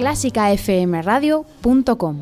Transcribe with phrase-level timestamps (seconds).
[0.00, 2.16] clásicafmradio.com.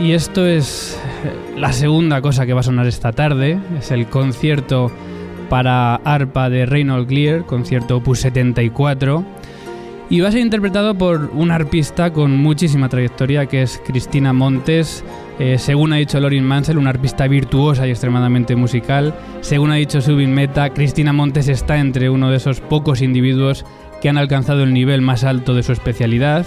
[0.00, 0.98] Y esto es
[1.56, 3.58] la segunda cosa que va a sonar esta tarde.
[3.78, 4.90] Es el concierto
[5.48, 9.24] para arpa de Reynold Clear, concierto opus 74.
[10.10, 15.04] Y va a ser interpretado por una arpista con muchísima trayectoria que es Cristina Montes.
[15.38, 19.14] Eh, según ha dicho Lorin Mansell, una arpista virtuosa y extremadamente musical.
[19.40, 23.64] Según ha dicho Subin Meta, Cristina Montes está entre uno de esos pocos individuos
[24.02, 26.44] que han alcanzado el nivel más alto de su especialidad.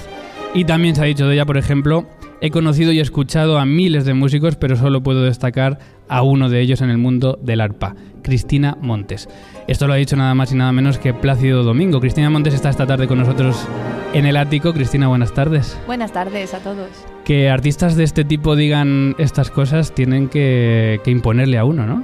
[0.54, 2.06] Y también se ha dicho de ella, por ejemplo,
[2.40, 6.62] He conocido y escuchado a miles de músicos, pero solo puedo destacar a uno de
[6.62, 9.28] ellos en el mundo del arpa, Cristina Montes.
[9.68, 12.00] Esto lo ha dicho nada más y nada menos que Plácido Domingo.
[12.00, 13.68] Cristina Montes está esta tarde con nosotros
[14.14, 14.72] en el ático.
[14.72, 15.80] Cristina, buenas tardes.
[15.88, 16.90] Buenas tardes a todos.
[17.26, 22.04] Que artistas de este tipo digan estas cosas tienen que, imponerle a uno, ¿no?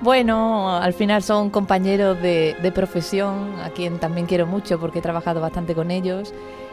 [0.00, 5.02] Bueno, al final son compañeros de, de profesión, a quien también quiero mucho porque he
[5.02, 6.32] trabajado bastante con ellos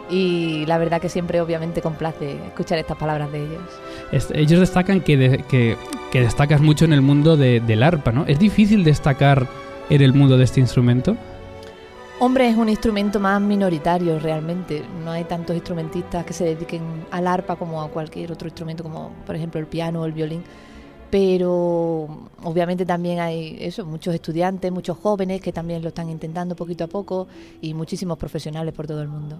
[0.10, 4.32] y la verdad que siempre obviamente complace escuchar estas palabras de ellos.
[4.34, 8.26] ellos destacan que, que, destacas mucho en el mundo del arpa, ¿no?
[8.26, 9.48] ¿Es difícil destacar
[9.90, 11.16] en el mundo de este instrumento?
[12.20, 14.84] Hombre, es un instrumento más minoritario realmente.
[15.04, 19.12] No hay tantos instrumentistas que se dediquen al arpa como a cualquier otro instrumento, como
[19.26, 20.44] por ejemplo el piano o el violín.
[21.12, 22.08] Pero
[22.44, 26.88] obviamente también hay eso, muchos estudiantes, muchos jóvenes que también lo están intentando poquito a
[26.88, 27.28] poco
[27.62, 29.38] y muchísimos profesionales por todo el mundo.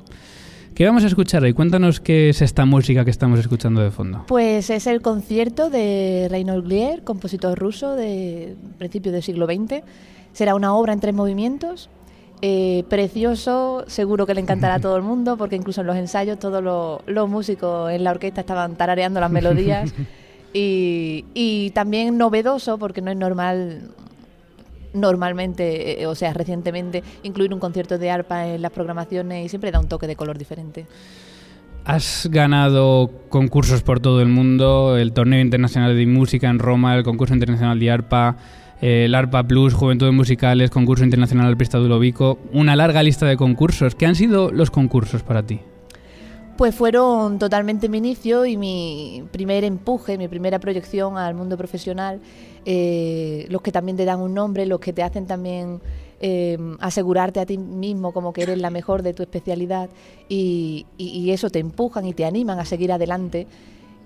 [0.76, 1.54] ¿Qué vamos a escuchar hoy?
[1.54, 4.26] Cuéntanos qué es esta música que estamos escuchando de fondo.
[4.28, 9.84] Pues es el concierto de Reinhold Glier, compositor ruso de principios del siglo XX.
[10.34, 11.90] Será una obra en tres movimientos,
[12.42, 16.40] eh, precioso, seguro que le encantará a todo el mundo, porque incluso en los ensayos
[16.40, 19.94] todos los, músicos en la orquesta estaban tarareando las melodías.
[20.54, 23.90] y, también novedoso, porque no es normal
[24.94, 29.72] normalmente, eh, o sea, recientemente, incluir un concierto de arpa en las programaciones y siempre
[29.72, 30.86] da un toque de color diferente.
[31.86, 37.04] Has ganado concursos por todo el mundo, el Torneo Internacional de Música en Roma, el
[37.04, 38.38] Concurso Internacional de Arpa,
[38.82, 43.96] el Arpa Plus, Juventudes Musicales, Concurso Internacional Arpista Dulovico, una larga lista de concursos.
[43.96, 45.62] ¿Qué han sido los concursos para ti?
[46.58, 52.20] Pues fueron totalmente mi inicio y mi primer empuje, mi primera proyección al mundo profesional.
[52.66, 55.82] Eh, los que también te dan un nombre, los que te hacen también
[56.20, 59.90] eh, asegurarte a ti mismo como que eres la mejor de tu especialidad
[60.30, 60.86] y,
[61.32, 63.48] eso te empujan y te animan a seguir adelante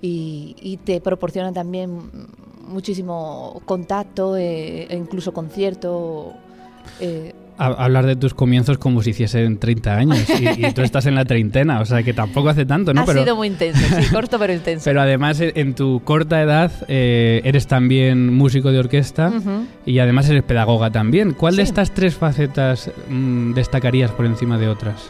[0.02, 2.10] y, te proporcionan también
[2.68, 6.36] muchísimo contacto eh, e incluso conciertos
[7.58, 11.80] hablar de tus comienzos como si hiciesen 30 años y, tú estás en la treintena,
[11.80, 13.02] o sea que tampoco hace tanto, ¿no?
[13.02, 14.84] Ha sido muy intenso, sí, corto pero intenso.
[14.86, 19.32] Pero además en tu corta edad eh, eres también músico de orquesta
[19.86, 21.34] y además eres pedagoga también.
[21.34, 25.10] ¿Cuál de estas tres facetas mm, destacarías por encima de otras?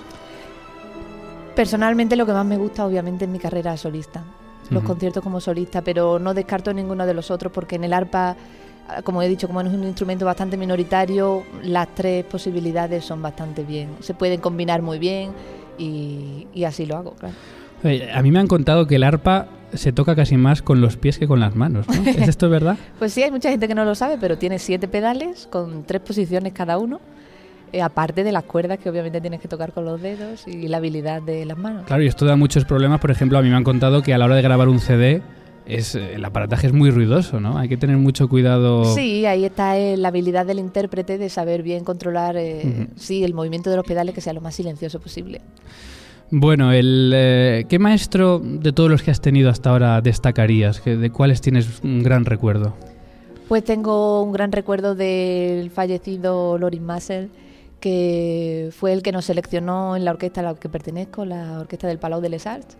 [1.55, 4.23] Personalmente lo que más me gusta obviamente es mi carrera solista,
[4.69, 8.35] los conciertos como solista, pero no descarto ninguno de los otros porque en el arpa
[9.03, 13.89] como he dicho, como es un instrumento bastante minoritario, las tres posibilidades son bastante bien.
[13.99, 15.31] Se pueden combinar muy bien
[15.77, 17.35] y, así lo hago, claro.
[18.13, 21.17] a mí me han contado que el arpa se toca casi más con los pies
[21.17, 22.09] que con las manos, ¿no?
[22.09, 22.77] ¿Es esto verdad?
[22.99, 26.01] pues sí, hay mucha gente que no lo sabe, pero tiene siete pedales con tres
[26.01, 27.01] posiciones cada uno.
[27.73, 30.77] Eh, aparte de las cuerdas que obviamente tienes que tocar con los dedos y la
[30.77, 31.85] habilidad de las manos.
[31.85, 33.01] Claro, y esto da muchos problemas.
[33.01, 35.21] Por ejemplo, a mí me han contado que a la hora de grabar un CD
[35.65, 37.57] es, el aparataje es muy ruidoso, ¿no?
[37.57, 38.85] Hay que tener mucho cuidado.
[38.93, 43.33] Sí, ahí está eh, la habilidad del intérprete de saber bien controlar eh, sí, el
[43.33, 45.41] movimiento de los pedales que sea lo más silencioso posible.
[46.31, 50.83] Bueno, el, eh, ¿qué maestro de todos los que has tenido hasta ahora destacarías?
[50.83, 52.75] ¿De cuáles tienes un gran recuerdo?
[53.47, 57.29] Pues tengo un gran recuerdo del fallecido Lorin Massel,
[57.79, 61.87] que fue el que nos seleccionó en la orquesta a la que pertenezco, la Orquesta
[61.87, 62.75] del Palau de Les Arts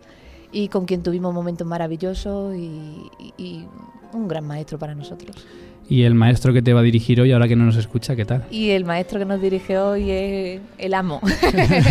[0.55, 3.65] y con quien tuvimos momentos maravillosos y,
[4.13, 5.35] un gran maestro para nosotros.
[5.89, 8.23] Y el maestro que te va a dirigir hoy, ahora que no nos escucha, ¿qué
[8.23, 8.45] tal?
[8.49, 11.19] Y el maestro que nos dirige hoy es el amo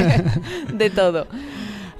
[0.74, 1.26] de todo.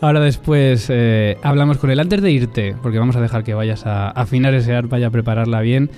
[0.01, 2.01] Ahora después eh, hablamos con él.
[2.01, 5.11] Antes de irte, porque vamos a dejar que vayas a afinar ese arpa y a
[5.11, 5.91] prepararla bien,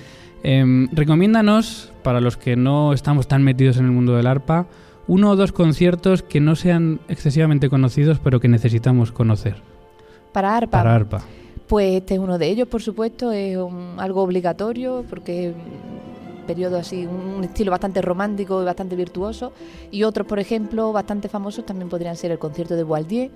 [0.43, 4.67] eh, recomiéndanos, para los que no estamos tan metidos en el mundo del arpa,
[5.07, 9.76] uno o dos conciertos que no sean excesivamente conocidos, pero que necesitamos conocer
[10.37, 10.83] para ARPA.
[10.83, 11.25] Para
[11.67, 13.57] Pues este es uno de ellos, por supuesto, es
[13.97, 15.55] algo obligatorio porque
[16.45, 19.51] periodo así, un estilo bastante romántico y bastante virtuoso.
[19.89, 23.31] Y otros, por ejemplo, bastante famosos también podrían ser el concierto de Boaldier,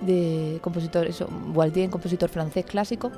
[0.00, 3.10] de compositor, eso, Boaldier, compositor francés clásico,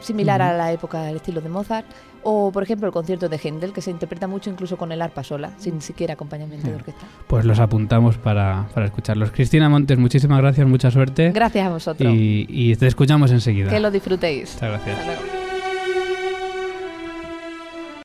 [0.00, 1.86] similar a la época del estilo de Mozart,
[2.22, 5.24] o por ejemplo el concierto de Händel, que se interpreta mucho incluso con el arpa
[5.24, 7.06] sola, sin siquiera acompañamiento de orquesta.
[7.26, 9.30] Pues los apuntamos para, para escucharlos.
[9.30, 11.30] Cristina Montes, muchísimas gracias, mucha suerte.
[11.32, 12.12] Gracias a vosotros.
[12.12, 13.70] Y, y te escuchamos enseguida.
[13.70, 14.54] Que lo disfrutéis.
[14.54, 14.98] Muchas gracias.
[14.98, 15.39] Hasta luego.